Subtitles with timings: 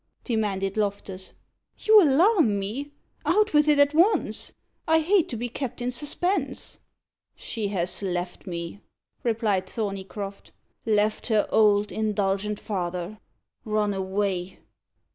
[0.23, 1.33] demanded Loftus.
[1.77, 2.89] "You alarm me.
[3.23, 4.51] Out with it at once.
[4.87, 6.79] I hate to be kept in suspense."
[7.35, 8.79] "She has left me,"
[9.23, 10.53] replied Thorneycroft
[10.87, 13.19] "left her old indulgent father
[13.63, 14.57] run away."